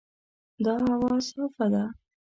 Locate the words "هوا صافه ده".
0.91-1.83